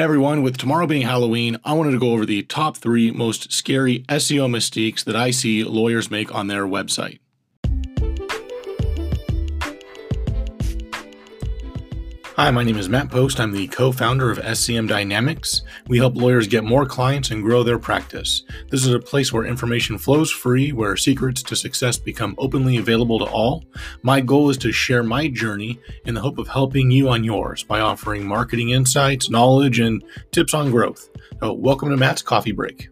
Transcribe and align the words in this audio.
Everyone, 0.00 0.40
with 0.42 0.56
tomorrow 0.56 0.86
being 0.86 1.02
Halloween, 1.02 1.58
I 1.62 1.74
wanted 1.74 1.90
to 1.90 1.98
go 1.98 2.12
over 2.12 2.24
the 2.24 2.42
top 2.44 2.78
three 2.78 3.10
most 3.10 3.52
scary 3.52 3.98
SEO 4.08 4.50
mistakes 4.50 5.04
that 5.04 5.14
I 5.14 5.30
see 5.30 5.62
lawyers 5.62 6.10
make 6.10 6.34
on 6.34 6.46
their 6.46 6.64
website. 6.64 7.18
Hi, 12.40 12.50
my 12.50 12.64
name 12.64 12.78
is 12.78 12.88
Matt 12.88 13.10
Post. 13.10 13.38
I'm 13.38 13.52
the 13.52 13.68
co 13.68 13.92
founder 13.92 14.30
of 14.30 14.38
SCM 14.38 14.88
Dynamics. 14.88 15.60
We 15.88 15.98
help 15.98 16.16
lawyers 16.16 16.46
get 16.46 16.64
more 16.64 16.86
clients 16.86 17.30
and 17.30 17.42
grow 17.42 17.62
their 17.62 17.78
practice. 17.78 18.44
This 18.70 18.86
is 18.86 18.94
a 18.94 18.98
place 18.98 19.30
where 19.30 19.44
information 19.44 19.98
flows 19.98 20.30
free, 20.30 20.72
where 20.72 20.96
secrets 20.96 21.42
to 21.42 21.54
success 21.54 21.98
become 21.98 22.34
openly 22.38 22.78
available 22.78 23.18
to 23.18 23.26
all. 23.26 23.66
My 24.02 24.22
goal 24.22 24.48
is 24.48 24.56
to 24.56 24.72
share 24.72 25.02
my 25.02 25.28
journey 25.28 25.80
in 26.06 26.14
the 26.14 26.22
hope 26.22 26.38
of 26.38 26.48
helping 26.48 26.90
you 26.90 27.10
on 27.10 27.24
yours 27.24 27.62
by 27.62 27.80
offering 27.80 28.26
marketing 28.26 28.70
insights, 28.70 29.28
knowledge, 29.28 29.78
and 29.78 30.02
tips 30.32 30.54
on 30.54 30.70
growth. 30.70 31.10
So, 31.40 31.52
welcome 31.52 31.90
to 31.90 31.96
Matt's 31.98 32.22
Coffee 32.22 32.52
Break. 32.52 32.88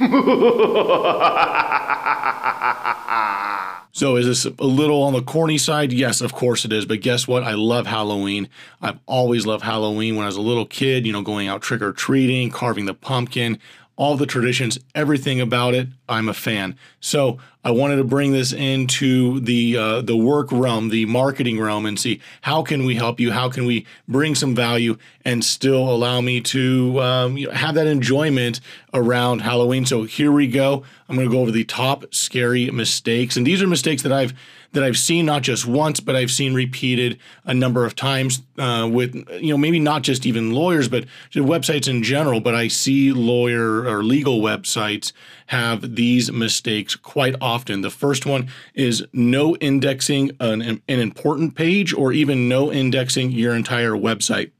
So 4.00 4.16
is 4.16 4.24
this 4.24 4.46
a 4.46 4.64
little 4.64 5.02
on 5.02 5.12
the 5.12 5.20
corny 5.20 5.58
side? 5.58 5.92
Yes, 5.92 6.22
of 6.22 6.32
course 6.32 6.64
it 6.64 6.72
is. 6.72 6.86
But 6.86 7.02
guess 7.02 7.28
what? 7.28 7.42
I 7.42 7.52
love 7.52 7.86
Halloween. 7.86 8.48
I've 8.80 8.98
always 9.04 9.44
loved 9.44 9.62
Halloween. 9.62 10.16
When 10.16 10.24
I 10.24 10.26
was 10.26 10.36
a 10.38 10.40
little 10.40 10.64
kid, 10.64 11.06
you 11.06 11.12
know, 11.12 11.20
going 11.20 11.48
out 11.48 11.60
trick 11.60 11.82
or 11.82 11.92
treating, 11.92 12.48
carving 12.48 12.86
the 12.86 12.94
pumpkin, 12.94 13.58
all 13.96 14.16
the 14.16 14.24
traditions, 14.24 14.78
everything 14.94 15.38
about 15.38 15.74
it, 15.74 15.88
I'm 16.10 16.28
a 16.28 16.34
fan. 16.34 16.76
So 17.00 17.38
I 17.62 17.70
wanted 17.70 17.96
to 17.96 18.04
bring 18.04 18.32
this 18.32 18.52
into 18.52 19.40
the 19.40 19.76
uh, 19.76 20.00
the 20.02 20.16
work 20.16 20.48
realm, 20.50 20.88
the 20.88 21.06
marketing 21.06 21.60
realm, 21.60 21.86
and 21.86 21.98
see 21.98 22.20
how 22.42 22.62
can 22.62 22.84
we 22.84 22.96
help 22.96 23.20
you? 23.20 23.30
How 23.32 23.48
can 23.48 23.64
we 23.64 23.86
bring 24.08 24.34
some 24.34 24.54
value 24.54 24.96
and 25.24 25.44
still 25.44 25.88
allow 25.88 26.20
me 26.20 26.40
to 26.40 27.00
um, 27.00 27.36
you 27.36 27.46
know, 27.46 27.52
have 27.52 27.74
that 27.76 27.86
enjoyment 27.86 28.60
around 28.92 29.40
Halloween? 29.40 29.86
So 29.86 30.02
here 30.02 30.32
we 30.32 30.48
go. 30.48 30.84
I'm 31.08 31.16
going 31.16 31.28
to 31.28 31.32
go 31.32 31.40
over 31.40 31.50
the 31.50 31.64
top 31.64 32.14
scary 32.14 32.70
mistakes, 32.70 33.36
and 33.36 33.46
these 33.46 33.62
are 33.62 33.66
mistakes 33.66 34.02
that 34.02 34.12
I've 34.12 34.34
that 34.72 34.84
I've 34.84 34.98
seen 34.98 35.26
not 35.26 35.42
just 35.42 35.66
once, 35.66 36.00
but 36.00 36.14
I've 36.14 36.30
seen 36.30 36.54
repeated 36.54 37.18
a 37.44 37.52
number 37.52 37.84
of 37.84 37.96
times 37.96 38.42
uh, 38.56 38.88
with, 38.90 39.14
you 39.40 39.48
know, 39.48 39.58
maybe 39.58 39.80
not 39.80 40.02
just 40.02 40.26
even 40.26 40.52
lawyers, 40.52 40.88
but 40.88 41.06
websites 41.34 41.88
in 41.88 42.02
general. 42.02 42.40
But 42.40 42.54
I 42.54 42.68
see 42.68 43.12
lawyer 43.12 43.84
or 43.84 44.04
legal 44.04 44.40
websites 44.40 45.12
have 45.46 45.96
these 46.00 46.32
mistakes 46.32 46.96
quite 46.96 47.34
often. 47.42 47.82
The 47.82 47.90
first 47.90 48.24
one 48.24 48.48
is 48.72 49.04
no 49.12 49.54
indexing 49.56 50.30
an, 50.40 50.62
an 50.62 50.80
important 50.88 51.54
page 51.54 51.92
or 51.92 52.10
even 52.10 52.48
no 52.48 52.72
indexing 52.72 53.32
your 53.32 53.54
entire 53.54 53.90
website. 53.90 54.50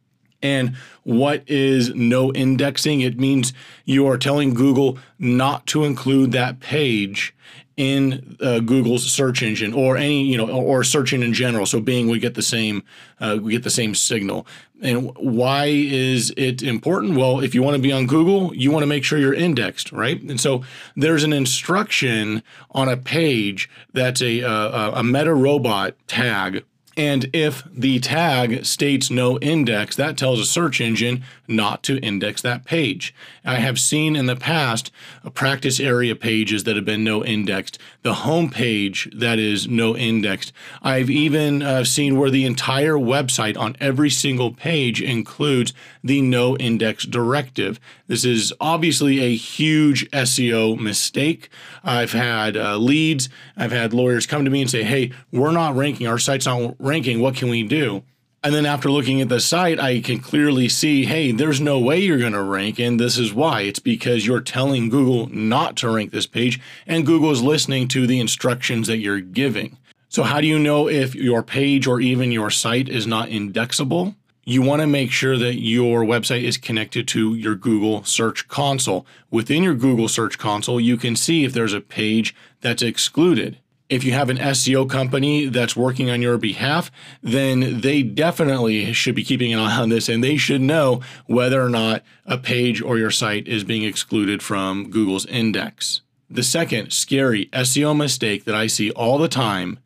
And 0.43 0.77
what 1.03 1.43
is 1.47 1.95
no 1.95 2.33
indexing? 2.33 3.01
It 3.01 3.19
means 3.19 3.53
you 3.85 4.07
are 4.07 4.17
telling 4.17 4.55
Google 4.55 4.99
not 5.19 5.67
to 5.69 5.85
include 5.85 6.33
that 6.33 6.61
page 6.61 7.35
in 7.81 8.37
uh, 8.43 8.61
Google's 8.61 9.11
search 9.11 9.43
engine 9.43 9.73
or 9.73 9.97
any 9.97 10.23
you 10.25 10.37
know 10.37 10.51
or 10.51 10.85
search 10.85 11.15
engine 11.15 11.29
in 11.29 11.33
general. 11.33 11.65
So 11.65 11.81
Bing 11.81 12.09
would 12.09 12.21
get 12.21 12.35
the 12.35 12.43
same 12.43 12.83
uh, 13.21 13.39
we 13.41 13.53
get 13.53 13.63
the 13.63 13.71
same 13.71 13.95
signal. 13.95 14.47
And 14.83 15.17
why 15.17 15.67
is 15.67 16.33
it 16.37 16.63
important? 16.63 17.17
Well, 17.17 17.41
if 17.41 17.55
you 17.55 17.63
want 17.63 17.77
to 17.77 17.83
be 17.83 17.91
on 17.91 18.07
Google, 18.07 18.55
you 18.55 18.71
want 18.71 18.83
to 18.83 18.87
make 18.87 19.03
sure 19.05 19.19
you're 19.19 19.33
indexed, 19.33 19.93
right? 19.93 20.21
And 20.21 20.39
so 20.39 20.63
there's 20.95 21.25
an 21.25 21.33
instruction 21.33 22.43
on 22.71 22.89
a 22.89 22.99
page 22.99 23.71
that's 23.95 24.21
a 24.21 24.41
a, 24.41 24.93
a 24.97 25.03
meta 25.03 25.35
robot 25.35 25.95
tag 26.07 26.65
and 27.01 27.31
if 27.33 27.67
the 27.73 27.99
tag 27.99 28.67
states 28.67 29.11
no 29.11 29.39
index, 29.39 29.97
that 29.97 30.19
tells 30.19 30.39
a 30.39 30.45
search 30.45 30.83
engine 30.83 31.25
not 31.49 31.83
to 31.85 31.97
index 32.01 32.43
that 32.43 32.67
page. 32.67 33.15
I 33.43 33.55
have 33.55 33.81
seen 33.81 34.15
in 34.15 34.27
the 34.27 34.37
past 34.37 34.93
practice 35.33 35.81
area 35.81 36.15
pages 36.15 36.65
that 36.65 36.77
have 36.77 36.85
been 36.85 37.03
no 37.03 37.25
indexed, 37.25 37.79
the 38.03 38.15
home 38.15 38.51
page 38.51 39.11
that 39.15 39.39
is 39.39 39.69
no 39.69 39.97
indexed. 39.97 40.53
I've 40.83 41.11
even 41.11 41.63
uh, 41.63 41.85
seen 41.85 42.19
where 42.19 42.31
the 42.31 42.47
entire 42.47 42.95
website 42.95 43.59
on 43.59 43.77
every 43.81 44.11
single 44.11 44.53
page 44.53 45.03
includes 45.03 45.73
the 46.03 46.23
no 46.23 46.57
index 46.57 47.05
directive. 47.05 47.79
This 48.07 48.25
is 48.25 48.53
obviously 48.61 49.21
a 49.21 49.37
huge 49.37 50.11
SEO 50.11 50.79
mistake. 50.79 51.51
I've 51.85 52.13
had 52.13 52.57
uh, 52.57 52.77
leads, 52.77 53.29
I've 53.57 53.73
had 53.73 53.93
lawyers 53.93 54.27
come 54.27 54.45
to 54.45 54.51
me 54.51 54.63
and 54.63 54.71
say, 54.71 54.83
hey, 54.83 55.13
we're 55.31 55.53
not 55.53 55.77
ranking, 55.77 56.07
our 56.07 56.19
site's 56.19 56.47
not 56.47 56.75
ranking. 56.79 57.21
What 57.21 57.37
can 57.37 57.49
we 57.49 57.63
do? 57.63 58.03
And 58.43 58.55
then 58.55 58.65
after 58.65 58.91
looking 58.91 59.21
at 59.21 59.29
the 59.29 59.39
site, 59.39 59.79
I 59.79 60.01
can 60.01 60.19
clearly 60.19 60.69
see, 60.69 61.05
hey, 61.05 61.31
there's 61.31 61.61
no 61.61 61.79
way 61.79 61.99
you're 61.99 62.19
going 62.19 62.33
to 62.33 62.43
rank. 62.43 62.79
And 62.79 62.99
this 62.99 63.19
is 63.19 63.35
why. 63.35 63.63
It's 63.63 63.81
because 63.81 64.27
you're 64.27 64.41
telling 64.41 64.89
Google 64.89 65.27
not 65.29 65.77
to 65.79 65.91
rank 65.91 66.11
this 66.11 66.27
page, 66.27 66.59
and 66.87 67.05
Google 67.05 67.33
is 67.33 67.43
listening 67.43 67.87
to 67.89 68.07
the 68.07 68.19
instructions 68.19 68.87
that 68.87 68.97
you're 68.97 69.21
giving. 69.21 69.77
So, 70.09 70.23
how 70.23 70.41
do 70.41 70.47
you 70.47 70.59
know 70.59 70.89
if 70.89 71.15
your 71.15 71.43
page 71.43 71.87
or 71.87 72.01
even 72.01 72.33
your 72.33 72.51
site 72.51 72.89
is 72.89 73.07
not 73.07 73.29
indexable? 73.29 74.17
You 74.45 74.63
want 74.63 74.81
to 74.81 74.87
make 74.87 75.13
sure 75.13 75.37
that 75.37 75.61
your 75.61 76.03
website 76.03 76.43
is 76.43 76.57
connected 76.57 77.07
to 77.09 77.35
your 77.35 77.55
Google 77.55 78.03
Search 78.05 78.49
Console. 78.49 79.07
Within 79.31 79.63
your 79.63 79.75
Google 79.75 80.09
Search 80.09 80.39
Console, 80.39 80.81
you 80.81 80.97
can 80.97 81.15
see 81.15 81.45
if 81.45 81.53
there's 81.53 81.75
a 81.75 81.81
page 81.81 82.35
that's 82.63 82.83
excluded 82.83 83.59
if 83.91 84.05
you 84.05 84.13
have 84.13 84.31
an 84.31 84.39
SEO 84.39 84.89
company 84.89 85.47
that's 85.47 85.77
working 85.77 86.09
on 86.09 86.23
your 86.23 86.39
behalf, 86.39 86.91
then 87.23 87.81
they 87.81 88.03
definitely 88.03 88.93
should 88.93 89.17
be 89.17 89.25
keeping 89.25 89.53
an 89.53 89.59
eye 89.59 89.77
on 89.77 89.89
this 89.89 90.09
and 90.09 90.23
they 90.23 90.37
should 90.37 90.61
know 90.61 91.03
whether 91.27 91.61
or 91.61 91.69
not 91.69 92.03
a 92.25 92.39
page 92.39 92.81
or 92.81 92.97
your 92.97 93.11
site 93.11 93.49
is 93.49 93.65
being 93.65 93.83
excluded 93.83 94.43
from 94.43 94.91
Google's 94.91 95.27
index. 95.27 96.03
The 96.31 96.45
second 96.45 96.93
scary 96.93 97.47
SEO 97.47 97.97
mistake 97.97 98.45
that 98.45 98.55
I 98.55 98.69
see 98.69 98.93
all 98.93 99.19
the 99.19 99.29
time 99.29 99.81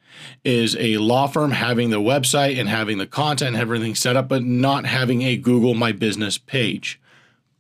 is 0.45 0.77
a 0.79 0.99
law 0.99 1.27
firm 1.27 1.53
having 1.53 1.89
the 1.89 2.01
website 2.01 2.61
and 2.61 2.69
having 2.69 2.99
the 2.99 3.07
content 3.07 3.55
and 3.55 3.57
everything 3.57 3.95
set 3.95 4.17
up, 4.17 4.29
but 4.29 4.45
not 4.45 4.85
having 4.85 5.23
a 5.23 5.39
Google 5.39 5.75
My 5.75 5.93
Business 5.93 6.37
page. 6.37 7.01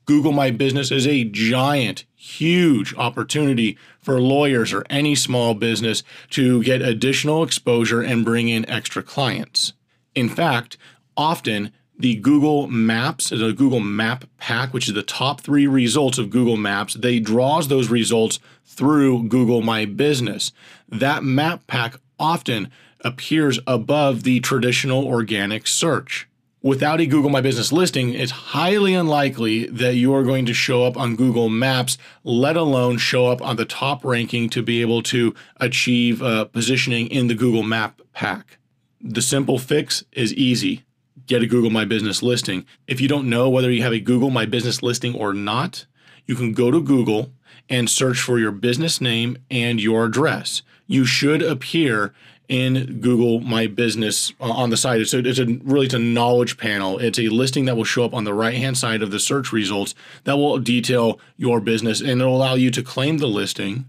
Google 0.06 0.32
My 0.32 0.50
Business 0.50 0.91
is 0.91 1.06
a 1.06 1.25
giant, 1.25 2.04
huge 2.15 2.94
opportunity 2.97 3.78
for 4.00 4.20
lawyers 4.20 4.72
or 4.72 4.84
any 4.91 5.15
small 5.15 5.54
business 5.54 6.03
to 6.31 6.62
get 6.62 6.82
additional 6.82 7.42
exposure 7.42 8.03
and 8.03 8.25
bring 8.25 8.48
in 8.48 8.69
extra 8.69 9.03
clients. 9.03 9.72
In 10.15 10.28
fact, 10.28 10.76
often 11.16 11.72
the 11.98 12.16
Google 12.16 12.66
Maps, 12.66 13.31
the 13.31 13.53
Google 13.53 13.81
Map 13.81 14.25
Pack, 14.38 14.75
which 14.75 14.88
is 14.88 14.94
the 14.94 15.03
top 15.03 15.41
three 15.41 15.66
results 15.66 16.19
of 16.19 16.31
Google 16.31 16.56
Maps, 16.56 16.94
they 16.94 17.19
draws 17.21 17.69
those 17.69 17.88
results 17.88 18.41
through 18.65 19.28
Google 19.28 19.62
My 19.62 19.84
Business. 19.84 20.53
That 20.88 21.22
map 21.22 21.66
pack 21.66 21.97
often 22.19 22.71
appears 23.00 23.59
above 23.66 24.22
the 24.25 24.41
traditional 24.41 25.06
organic 25.06 25.66
search 25.66 26.28
without 26.65 26.99
a 26.99 27.07
Google 27.07 27.31
My 27.31 27.43
Business 27.43 27.71
listing, 27.71 28.15
it's 28.15 28.33
highly 28.33 28.95
unlikely 28.95 29.67
that 29.67 29.97
you 29.97 30.15
are 30.15 30.23
going 30.23 30.47
to 30.47 30.55
show 30.55 30.85
up 30.85 30.97
on 30.97 31.15
Google 31.15 31.51
Maps, 31.51 31.99
let 32.25 32.57
alone 32.57 32.97
show 32.97 33.27
up 33.27 33.43
on 33.43 33.57
the 33.57 33.67
top 33.67 34.03
ranking 34.03 34.49
to 34.49 34.63
be 34.63 34.81
able 34.81 35.03
to 35.03 35.35
achieve 35.61 36.23
uh, 36.23 36.47
positioning 36.47 37.07
in 37.09 37.29
the 37.29 37.35
Google 37.35 37.63
Map 37.63 38.01
pack. 38.15 38.57
The 38.99 39.21
simple 39.23 39.59
fix 39.59 40.03
is 40.13 40.33
easy 40.33 40.83
get 41.27 41.43
a 41.43 41.47
Google 41.47 41.71
My 41.71 41.87
Business 41.87 42.23
listing. 42.23 42.67
If 42.87 43.01
you 43.01 43.09
don't 43.09 43.31
know 43.31 43.49
whether 43.49 43.71
you 43.71 43.83
have 43.83 43.95
a 43.95 44.01
Google 44.01 44.31
My 44.31 44.45
Business 44.45 44.83
listing 44.83 45.15
or 45.15 45.33
not, 45.33 45.87
you 46.27 46.35
can 46.35 46.53
go 46.53 46.71
to 46.71 46.83
Google 46.83 47.31
and 47.69 47.89
search 47.89 48.21
for 48.21 48.39
your 48.39 48.51
business 48.51 49.01
name 49.01 49.39
and 49.51 49.81
your 49.81 50.05
address. 50.05 50.61
You 50.87 51.07
should 51.07 51.41
appear 51.43 52.13
in 52.54 53.00
Google 53.00 53.41
My 53.41 53.66
Business 53.66 54.32
uh, 54.41 54.48
on 54.48 54.70
the 54.70 54.76
site. 54.76 55.00
It's 55.00 55.12
a, 55.12 55.19
it's 55.19 55.41
a 55.41 55.47
really 55.65 55.87
it's 55.87 55.94
a 55.94 55.98
knowledge 55.98 56.56
panel. 56.56 57.01
It's 57.01 57.18
a 57.18 57.28
listing 57.28 57.65
that 57.65 57.77
will 57.77 57.83
show 57.83 58.04
up 58.04 58.15
on 58.15 58.22
the 58.22 58.33
right 58.33 58.54
hand 58.54 58.78
side 58.78 59.03
of 59.03 59.10
the 59.10 59.18
search 59.18 59.53
results 59.53 59.92
that 60.22 60.36
will 60.36 60.59
detail 60.59 61.18
your 61.36 61.59
business 61.59 62.01
and 62.01 62.21
it'll 62.21 62.36
allow 62.36 62.54
you 62.54 62.71
to 62.71 62.80
claim 62.80 63.18
the 63.18 63.27
listing. 63.27 63.86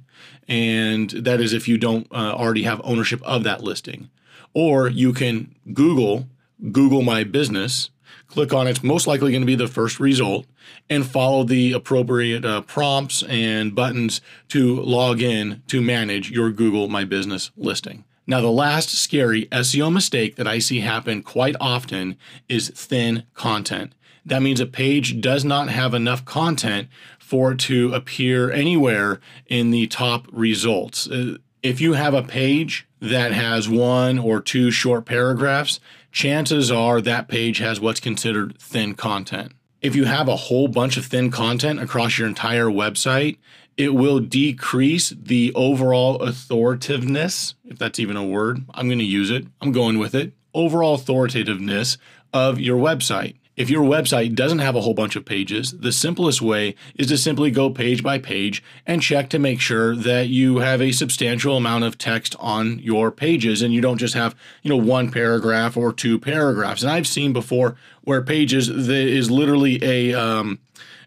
And 0.47 1.11
that 1.11 1.39
is 1.39 1.53
if 1.53 1.67
you 1.67 1.77
don't 1.77 2.07
uh, 2.11 2.33
already 2.33 2.63
have 2.63 2.81
ownership 2.83 3.21
of 3.21 3.43
that 3.43 3.63
listing. 3.63 4.09
Or 4.55 4.89
you 4.89 5.13
can 5.13 5.53
Google 5.71 6.27
Google 6.71 7.03
My 7.03 7.23
Business, 7.23 7.91
click 8.25 8.51
on 8.51 8.65
it. 8.65 8.71
It's 8.71 8.83
most 8.83 9.05
likely 9.05 9.31
going 9.31 9.43
to 9.43 9.47
be 9.47 9.53
the 9.53 9.67
first 9.67 9.99
result 9.99 10.47
and 10.89 11.05
follow 11.05 11.43
the 11.43 11.71
appropriate 11.73 12.43
uh, 12.43 12.61
prompts 12.61 13.21
and 13.23 13.75
buttons 13.75 14.21
to 14.49 14.81
log 14.81 15.21
in 15.21 15.61
to 15.67 15.81
manage 15.81 16.31
your 16.31 16.49
Google 16.51 16.87
My 16.87 17.03
Business 17.03 17.51
listing. 17.55 18.05
Now, 18.27 18.41
the 18.41 18.49
last 18.49 18.89
scary 18.89 19.45
SEO 19.47 19.91
mistake 19.93 20.35
that 20.35 20.47
I 20.47 20.59
see 20.59 20.79
happen 20.79 21.21
quite 21.21 21.55
often 21.59 22.17
is 22.49 22.69
thin 22.69 23.23
content. 23.33 23.93
That 24.25 24.41
means 24.41 24.59
a 24.59 24.65
page 24.65 25.21
does 25.21 25.45
not 25.45 25.69
have 25.69 25.93
enough 25.93 26.25
content 26.25 26.87
for 27.19 27.51
it 27.51 27.59
to 27.59 27.93
appear 27.93 28.51
anywhere 28.51 29.19
in 29.45 29.69
the 29.69 29.85
top 29.87 30.27
results. 30.31 31.07
Uh, 31.07 31.37
if 31.61 31.79
you 31.79 31.93
have 31.93 32.13
a 32.13 32.23
page 32.23 32.87
that 32.99 33.31
has 33.31 33.69
one 33.69 34.17
or 34.17 34.41
two 34.41 34.71
short 34.71 35.05
paragraphs, 35.05 35.79
chances 36.11 36.71
are 36.71 37.01
that 37.01 37.27
page 37.27 37.59
has 37.59 37.79
what's 37.79 37.99
considered 37.99 38.57
thin 38.59 38.95
content. 38.95 39.51
If 39.85 39.95
you 39.95 40.05
have 40.05 40.27
a 40.27 40.35
whole 40.35 40.67
bunch 40.67 40.97
of 40.97 41.05
thin 41.05 41.29
content 41.29 41.79
across 41.79 42.17
your 42.17 42.27
entire 42.27 42.65
website, 42.65 43.37
it 43.77 43.93
will 43.93 44.19
decrease 44.19 45.11
the 45.11 45.53
overall 45.53 46.23
authoritativeness, 46.23 47.53
if 47.65 47.77
that's 47.77 47.99
even 47.99 48.17
a 48.17 48.25
word. 48.25 48.65
I'm 48.73 48.87
going 48.87 48.97
to 48.97 49.05
use 49.05 49.29
it. 49.29 49.45
I'm 49.61 49.71
going 49.71 49.99
with 49.99 50.15
it. 50.15 50.33
Overall 50.55 50.95
authoritativeness 50.95 51.99
of 52.33 52.59
your 52.59 52.79
website. 52.79 53.35
If 53.55 53.69
your 53.69 53.83
website 53.83 54.35
doesn't 54.35 54.59
have 54.59 54.75
a 54.75 54.81
whole 54.81 54.93
bunch 54.93 55.15
of 55.15 55.23
pages, 55.23 55.71
the 55.71 55.93
simplest 55.93 56.41
way 56.41 56.75
is 56.95 57.07
to 57.07 57.17
simply 57.17 57.51
go 57.51 57.69
page 57.69 58.03
by 58.03 58.19
page 58.19 58.61
and 58.85 59.01
check 59.01 59.29
to 59.29 59.39
make 59.39 59.61
sure 59.61 59.95
that 59.95 60.27
you 60.27 60.57
have 60.57 60.81
a 60.81 60.91
substantial 60.91 61.55
amount 61.55 61.85
of 61.85 61.97
text 61.97 62.35
on 62.39 62.79
your 62.79 63.11
pages 63.11 63.61
and 63.61 63.73
you 63.73 63.79
don't 63.79 63.97
just 63.97 64.13
have, 64.13 64.35
you 64.61 64.69
know, 64.69 64.77
one 64.77 65.09
paragraph 65.09 65.77
or 65.77 65.93
two 65.93 66.19
paragraphs. 66.19 66.81
And 66.81 66.91
I've 66.91 67.07
seen 67.07 67.31
before 67.31 67.77
where 68.03 68.21
pages 68.21 68.67
that 68.67 68.89
is 68.89 69.31
literally 69.31 69.81
a 69.83 70.13
um, 70.13 70.59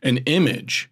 an 0.03 0.19
image 0.19 0.91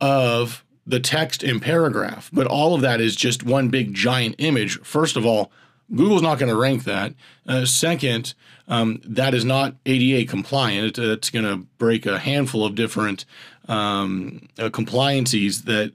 of 0.00 0.64
the 0.86 1.00
text 1.00 1.42
in 1.42 1.60
paragraph, 1.60 2.30
but 2.32 2.46
all 2.46 2.74
of 2.74 2.80
that 2.82 3.00
is 3.00 3.16
just 3.16 3.42
one 3.42 3.68
big 3.68 3.94
giant 3.94 4.34
image. 4.38 4.80
First 4.80 5.16
of 5.16 5.24
all, 5.24 5.50
Google's 5.94 6.22
not 6.22 6.38
going 6.38 6.50
to 6.50 6.56
rank 6.56 6.84
that. 6.84 7.14
Uh, 7.46 7.64
second, 7.64 8.34
um, 8.68 9.00
that 9.04 9.34
is 9.34 9.44
not 9.44 9.74
ADA 9.84 10.28
compliant. 10.30 10.98
It's 10.98 11.30
going 11.30 11.44
to 11.44 11.66
break 11.78 12.06
a 12.06 12.18
handful 12.18 12.64
of 12.64 12.74
different 12.74 13.24
um, 13.68 14.48
uh, 14.58 14.70
compliances 14.70 15.62
that 15.62 15.92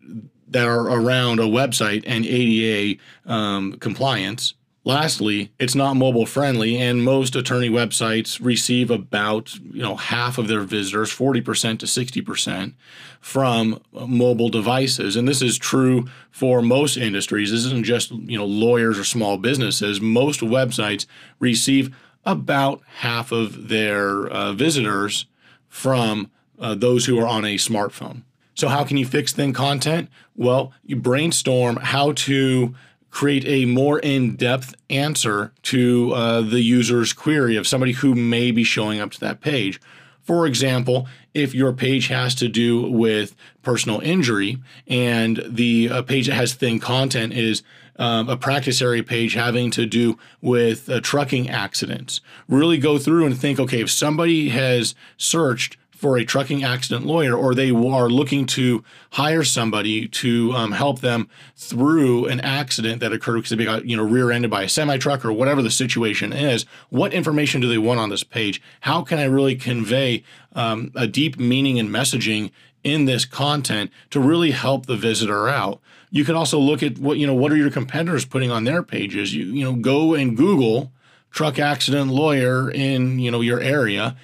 that 0.52 0.68
are 0.68 0.90
around 0.90 1.40
a 1.40 1.44
website 1.44 2.04
and 2.08 2.26
ADA 2.26 3.00
um, 3.26 3.74
compliance. 3.74 4.56
Lastly, 4.90 5.52
it's 5.60 5.76
not 5.76 5.96
mobile 5.96 6.26
friendly, 6.26 6.78
and 6.78 7.04
most 7.04 7.36
attorney 7.36 7.70
websites 7.70 8.44
receive 8.44 8.90
about 8.90 9.54
you 9.56 9.84
know 9.84 9.96
half 9.96 10.40
of 10.40 10.48
their 10.48 10.62
visitors, 10.62 11.12
forty 11.12 11.42
percent 11.42 11.80
to 11.82 11.88
sixty 11.88 12.22
percent, 12.22 12.74
from 13.22 13.82
mobile 13.94 14.50
devices. 14.50 15.16
And 15.16 15.28
this 15.28 15.44
is 15.44 15.60
true 15.60 16.08
for 16.32 16.64
most 16.64 16.98
industries. 16.98 17.52
This 17.52 17.66
isn't 17.66 17.86
just 17.86 18.10
you 18.10 18.40
know 18.40 18.46
lawyers 18.46 18.98
or 18.98 19.04
small 19.04 19.38
businesses. 19.38 20.02
Most 20.02 20.40
websites 20.40 21.06
receive 21.40 21.96
about 22.26 22.82
half 22.98 23.32
of 23.32 23.68
their 23.70 24.28
uh, 24.28 24.54
visitors 24.54 25.28
from 25.68 26.32
uh, 26.58 26.74
those 26.74 27.06
who 27.06 27.20
are 27.20 27.28
on 27.28 27.46
a 27.46 27.58
smartphone. 27.58 28.24
So, 28.56 28.68
how 28.68 28.84
can 28.84 28.98
you 28.98 29.06
fix 29.06 29.34
thin 29.34 29.54
content? 29.54 30.10
Well, 30.36 30.74
you 30.84 30.96
brainstorm 30.96 31.78
how 31.78 32.14
to 32.14 32.74
create 33.12 33.46
a 33.46 33.66
more 33.66 34.00
in 34.00 34.36
depth 34.36 34.76
answer 34.90 35.52
to 35.64 36.14
uh, 36.14 36.42
the 36.42 36.62
user's 36.62 37.14
query 37.14 37.56
of 37.56 37.68
somebody 37.68 37.94
who 37.94 38.16
may 38.16 38.52
be 38.52 38.64
showing 38.64 39.00
up 39.00 39.12
to 39.12 39.20
that 39.20 39.42
page. 39.42 39.80
For 40.22 40.46
example, 40.46 41.08
if 41.34 41.56
your 41.56 41.74
page 41.74 42.08
has 42.08 42.36
to 42.36 42.48
do 42.48 42.90
with 42.90 43.36
personal 43.64 44.00
injury 44.02 44.60
and 44.88 45.44
the 45.48 45.90
uh, 45.90 46.02
page 46.04 46.28
that 46.28 46.36
has 46.36 46.54
thin 46.54 46.80
content 46.80 47.34
is 47.34 47.64
um, 47.96 48.30
a 48.30 48.38
practice 48.38 48.82
area 48.82 49.04
page 49.04 49.34
having 49.34 49.72
to 49.72 49.86
do 49.86 50.18
with 50.42 50.90
uh, 50.90 51.02
trucking 51.02 51.50
accidents, 51.50 52.22
really 52.48 52.78
go 52.78 52.98
through 52.98 53.26
and 53.26 53.38
think 53.38 53.60
okay, 53.60 53.82
if 53.82 53.90
somebody 53.90 54.50
has 54.50 54.96
searched 55.18 55.78
for 56.00 56.18
a 56.18 56.24
trucking 56.24 56.64
accident 56.64 57.06
lawyer 57.06 57.36
or 57.36 57.54
they 57.54 57.72
are 57.72 58.10
looking 58.10 58.46
to 58.46 58.82
hire 59.12 59.44
somebody 59.44 60.08
to 60.08 60.54
um, 60.54 60.72
help 60.72 61.02
them 61.02 61.28
through 61.58 62.26
an 62.28 62.40
accident 62.40 63.02
that 63.02 63.12
occurred 63.12 63.36
because 63.36 63.50
they 63.50 63.66
got 63.66 63.86
you 63.86 63.98
know 63.98 64.04
rear-ended 64.04 64.50
by 64.50 64.64
a 64.64 64.70
semi 64.70 64.98
truck 64.98 65.26
or 65.26 65.34
whatever 65.34 65.62
the 65.62 65.70
situation 65.70 66.32
is 66.32 66.66
what 66.88 67.14
information 67.14 67.60
do 67.60 67.68
they 67.68 67.78
want 67.78 68.00
on 68.00 68.10
this 68.10 68.24
page? 68.24 68.62
How 68.82 69.02
can 69.02 69.20
i 69.20 69.26
really 69.26 69.58
convey 69.58 70.24
um, 70.54 70.94
a 70.96 71.06
deep 71.06 71.38
meaning 71.38 71.78
and 71.78 71.90
messaging 71.90 72.52
in 72.82 73.04
this 73.04 73.26
content 73.26 73.92
to 74.12 74.22
really 74.22 74.52
help 74.52 74.86
the 74.86 74.96
visitor 74.96 75.50
out? 75.50 75.82
You 76.12 76.24
can 76.24 76.36
also 76.36 76.58
look 76.60 76.82
at 76.82 76.98
what 76.98 77.18
you 77.18 77.28
know 77.28 77.34
what 77.34 77.52
are 77.52 77.58
your 77.58 77.72
competitors 77.72 78.24
putting 78.24 78.52
on 78.52 78.64
their 78.64 78.84
pages? 78.84 79.36
You 79.36 79.48
you 79.48 79.66
know 79.66 79.74
go 79.74 80.14
and 80.14 80.38
google 80.38 80.94
truck 81.30 81.60
accident 81.60 82.10
lawyer 82.10 82.72
in 82.72 83.20
you 83.20 83.32
know 83.32 83.42
your 83.42 83.60
area 83.60 84.16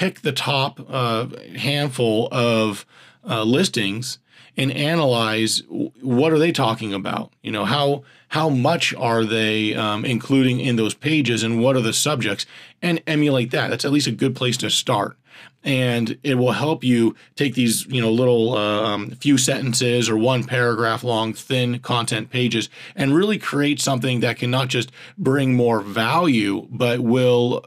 pick 0.00 0.22
the 0.22 0.32
top 0.32 0.80
uh, 0.88 1.26
handful 1.56 2.26
of 2.32 2.86
uh, 3.28 3.42
listings 3.42 4.18
and 4.56 4.72
analyze 4.72 5.62
what 6.00 6.32
are 6.32 6.38
they 6.38 6.52
talking 6.52 6.94
about? 6.94 7.34
You 7.42 7.52
know 7.52 7.66
how 7.66 8.04
how 8.28 8.48
much 8.48 8.94
are 8.94 9.24
they 9.24 9.74
um, 9.74 10.06
including 10.06 10.58
in 10.58 10.76
those 10.76 10.94
pages 10.94 11.42
and 11.42 11.60
what 11.60 11.76
are 11.76 11.82
the 11.82 11.92
subjects? 11.92 12.46
And 12.80 13.02
emulate 13.06 13.50
that. 13.50 13.68
That's 13.68 13.84
at 13.84 13.92
least 13.92 14.06
a 14.06 14.12
good 14.12 14.34
place 14.34 14.56
to 14.58 14.70
start. 14.70 15.18
And 15.62 16.18
it 16.22 16.36
will 16.36 16.52
help 16.52 16.82
you 16.82 17.14
take 17.36 17.54
these 17.54 17.84
you 17.84 18.00
know 18.00 18.10
little 18.10 18.56
uh, 18.56 18.82
um, 18.82 19.10
few 19.10 19.36
sentences 19.36 20.08
or 20.08 20.16
one 20.16 20.44
paragraph 20.44 21.04
long 21.04 21.34
thin 21.34 21.78
content 21.78 22.30
pages 22.30 22.70
and 22.96 23.14
really 23.14 23.36
create 23.36 23.82
something 23.82 24.20
that 24.20 24.38
can 24.38 24.50
not 24.50 24.68
just 24.68 24.90
bring 25.18 25.54
more 25.54 25.82
value 25.82 26.66
but 26.70 27.00
will 27.00 27.66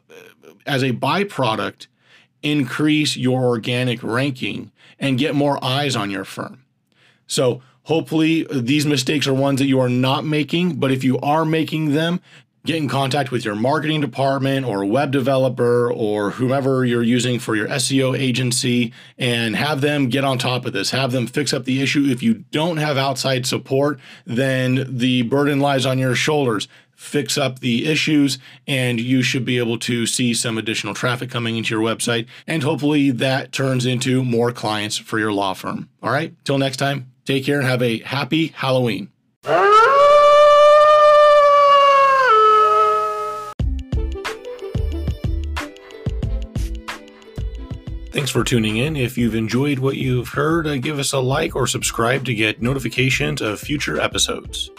as 0.66 0.82
a 0.82 0.94
byproduct 0.94 1.86
increase 2.44 3.18
your 3.18 3.44
organic 3.44 4.04
ranking 4.04 4.72
and 5.00 5.18
get 5.18 5.36
more 5.36 5.64
eyes 5.64 5.96
on 5.96 6.12
your 6.12 6.26
firm. 6.26 6.64
So, 7.26 7.62
hopefully, 7.84 8.46
these 8.52 8.86
mistakes 8.86 9.28
are 9.28 9.34
ones 9.34 9.60
that 9.60 9.66
you 9.66 9.80
are 9.80 9.90
not 9.90 10.26
making, 10.26 10.76
but 10.76 10.92
if 10.92 11.04
you 11.04 11.18
are 11.20 11.46
making 11.46 11.94
them, 11.94 12.22
get 12.66 12.78
in 12.78 12.88
contact 12.88 13.30
with 13.30 13.44
your 13.44 13.56
marketing 13.56 14.00
department 14.00 14.66
or 14.66 14.86
web 14.86 15.12
developer 15.12 15.92
or 15.92 16.32
whomever 16.32 16.86
you're 16.86 17.04
using 17.04 17.38
for 17.38 17.56
your 17.56 17.68
SEO 17.68 18.18
agency 18.18 18.94
and 19.18 19.56
have 19.56 19.82
them 19.82 20.08
get 20.08 20.24
on 20.24 20.38
top 20.38 20.66
of 20.66 20.72
this. 20.72 20.92
Have 20.92 21.12
them 21.12 21.28
fix 21.28 21.54
up 21.54 21.66
the 21.66 21.82
issue. 21.82 22.06
If 22.06 22.24
you 22.24 22.46
don't 22.52 22.78
have 22.78 22.98
outside 22.98 23.46
support, 23.46 24.00
then 24.26 24.86
the 24.88 25.24
burden 25.24 25.60
lies 25.60 25.86
on 25.86 26.00
your 26.00 26.16
shoulders 26.16 26.68
fix 26.96 27.38
up 27.38 27.60
the 27.60 27.86
issues, 27.86 28.38
and 28.68 29.00
you 29.00 29.22
should 29.22 29.44
be 29.44 29.58
able 29.58 29.78
to 29.78 30.06
see 30.06 30.34
some 30.34 30.58
additional 30.58 30.94
traffic 30.94 31.30
coming 31.30 31.58
into 31.58 31.76
your 31.76 31.84
website. 31.84 32.28
And 32.48 32.64
hopefully 32.64 33.12
that 33.12 33.52
turns 33.52 33.86
into 33.86 34.24
more 34.24 34.52
clients 34.52 34.98
for 34.98 35.20
your 35.20 35.34
law 35.34 35.54
firm. 35.54 35.90
All 36.02 36.12
right, 36.12 36.34
till 36.46 36.58
next 36.58 36.78
time, 36.78 37.12
take 37.26 37.46
care 37.46 37.60
and 37.60 37.68
have 37.68 37.82
a 37.82 38.00
happy 38.00 38.48
Halloween. 38.48 39.10
Thanks 48.14 48.30
for 48.30 48.44
tuning 48.44 48.78
in. 48.78 48.96
If 48.96 49.18
you've 49.18 49.34
enjoyed 49.34 49.80
what 49.80 49.98
you've 49.98 50.28
heard, 50.28 50.68
uh, 50.68 50.78
give 50.78 51.00
us 51.00 51.14
a 51.14 51.20
like 51.20 51.56
or 51.56 51.66
subscribe 51.66 52.26
to 52.26 52.36
get 52.36 52.62
notifications 52.62 53.42
of 53.42 53.60
future 53.60 54.00
episodes. 54.00 54.70